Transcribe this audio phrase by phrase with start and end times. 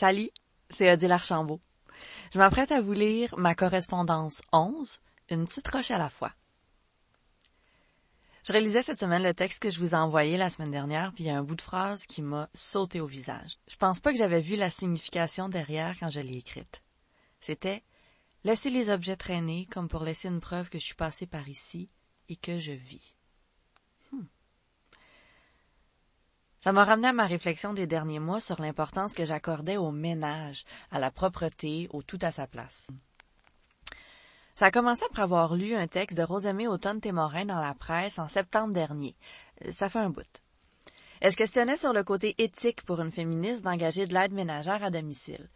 [0.00, 0.30] Salut,
[0.70, 1.60] c'est Odile Archambault.
[2.32, 6.32] Je m'apprête à vous lire ma correspondance 11, une petite roche à la fois.
[8.46, 11.24] Je réalisais cette semaine le texte que je vous ai envoyé la semaine dernière, puis
[11.24, 13.58] il y a un bout de phrase qui m'a sauté au visage.
[13.68, 16.82] Je pense pas que j'avais vu la signification derrière quand je l'ai écrite.
[17.38, 17.82] C'était
[18.44, 21.90] laisser les objets traîner comme pour laisser une preuve que je suis passé par ici
[22.30, 23.16] et que je vis.
[26.60, 30.64] Ça m'a ramené à ma réflexion des derniers mois sur l'importance que j'accordais au ménage,
[30.90, 32.88] à la propreté, au tout à sa place.
[34.56, 38.28] Ça a commencé après avoir lu un texte de Rosamée Automne-Témorin dans la presse en
[38.28, 39.16] septembre dernier.
[39.70, 40.42] Ça fait un bout.
[41.22, 44.90] Elle se questionnait sur le côté éthique pour une féministe d'engager de l'aide ménagère à
[44.90, 45.48] domicile.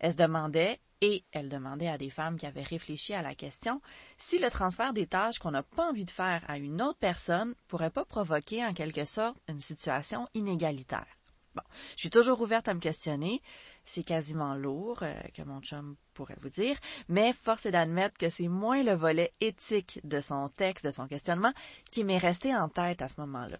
[0.00, 3.80] Elle se demandait, et elle demandait à des femmes qui avaient réfléchi à la question,
[4.18, 7.54] si le transfert des tâches qu'on n'a pas envie de faire à une autre personne
[7.68, 11.06] pourrait pas provoquer en quelque sorte une situation inégalitaire.
[11.54, 11.62] Bon,
[11.96, 13.42] je suis toujours ouverte à me questionner.
[13.84, 16.76] C'est quasiment lourd, euh, que mon chum pourrait vous dire,
[17.08, 21.08] mais force est d'admettre que c'est moins le volet éthique de son texte, de son
[21.08, 21.52] questionnement,
[21.90, 23.58] qui m'est resté en tête à ce moment-là.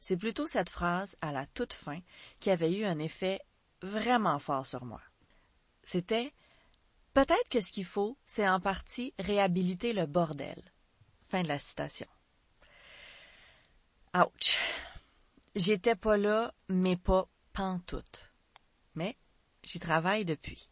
[0.00, 1.98] C'est plutôt cette phrase à la toute fin
[2.40, 3.40] qui avait eu un effet
[3.82, 5.00] vraiment fort sur moi.
[5.90, 6.34] C'était
[7.14, 10.62] Peut-être que ce qu'il faut, c'est en partie réhabiliter le bordel.
[11.30, 12.06] Fin de la citation.
[14.14, 14.58] Ouch.
[15.56, 18.30] J'étais pas là, mais pas pantoute.
[18.96, 19.16] Mais
[19.62, 20.68] j'y travaille depuis.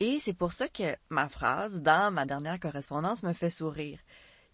[0.00, 4.00] Et c'est pour ça que ma phrase dans ma dernière correspondance me fait sourire.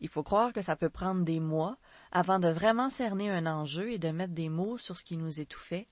[0.01, 1.79] Il faut croire que ça peut prendre des mois
[2.11, 5.39] avant de vraiment cerner un enjeu et de mettre des mots sur ce qui nous
[5.39, 5.87] étouffait,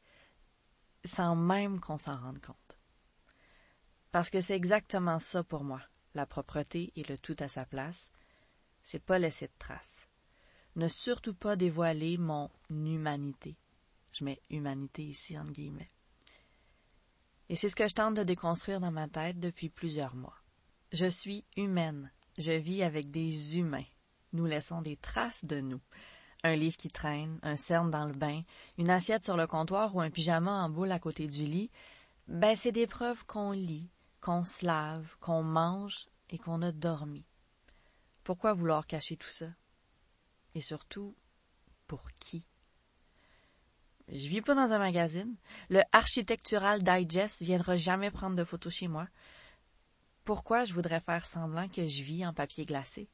[1.04, 2.75] sans même qu'on s'en rende compte.
[4.16, 5.82] Parce que c'est exactement ça pour moi,
[6.14, 8.10] la propreté et le tout à sa place.
[8.82, 10.08] C'est pas laisser de traces.
[10.74, 13.58] Ne surtout pas dévoiler mon humanité.
[14.12, 15.90] Je mets humanité ici entre guillemets.
[17.50, 20.38] Et c'est ce que je tente de déconstruire dans ma tête depuis plusieurs mois.
[20.92, 22.10] Je suis humaine.
[22.38, 23.86] Je vis avec des humains.
[24.32, 25.82] Nous laissons des traces de nous.
[26.42, 28.40] Un livre qui traîne, un cerne dans le bain,
[28.78, 31.70] une assiette sur le comptoir ou un pyjama en boule à côté du lit.
[32.28, 33.90] Ben, c'est des preuves qu'on lit,
[34.26, 37.24] qu'on se lave, qu'on mange et qu'on a dormi.
[38.24, 39.46] Pourquoi vouloir cacher tout ça?
[40.56, 41.14] Et surtout,
[41.86, 42.44] pour qui?
[44.08, 45.36] Je vis pas dans un magazine.
[45.70, 49.06] Le Architectural Digest viendra jamais prendre de photos chez moi.
[50.24, 53.08] Pourquoi je voudrais faire semblant que je vis en papier glacé?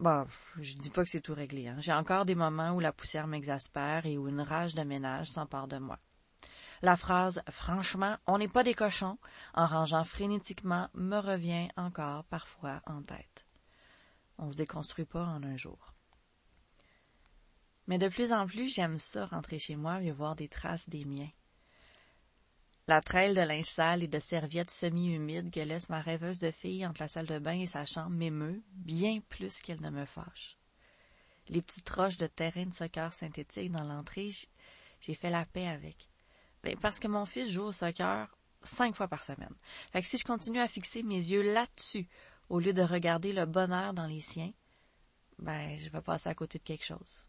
[0.00, 0.26] Bon,
[0.58, 1.68] je dis pas que c'est tout réglé.
[1.68, 1.76] Hein.
[1.78, 5.68] J'ai encore des moments où la poussière m'exaspère et où une rage de ménage s'empare
[5.68, 6.00] de moi.
[6.82, 9.16] La phrase Franchement, on n'est pas des cochons,
[9.54, 13.46] en rangeant frénétiquement, me revient encore parfois en tête.
[14.36, 15.94] On se déconstruit pas en un jour.
[17.86, 21.04] Mais de plus en plus, j'aime ça rentrer chez moi et voir des traces des
[21.04, 21.30] miens.
[22.88, 26.84] La traîne de linge sale et de serviettes semi-humides que laisse ma rêveuse de fille
[26.84, 30.58] entre la salle de bain et sa chambre m'émeut bien plus qu'elle ne me fâche.
[31.48, 34.32] Les petites roches de terrain de soccer synthétique dans l'entrée,
[35.00, 36.11] j'ai fait la paix avec.
[36.62, 38.28] Ben, parce que mon fils joue au soccer
[38.62, 39.54] cinq fois par semaine.
[39.92, 42.08] Fait que si je continue à fixer mes yeux là-dessus,
[42.48, 44.52] au lieu de regarder le bonheur dans les siens,
[45.38, 47.26] ben, je vais passer à côté de quelque chose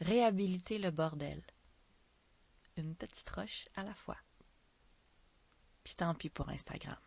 [0.00, 1.42] réhabiliter le bordel.
[2.76, 4.18] Une petite roche à la fois.
[5.84, 6.98] Puis tant pis pour Instagram.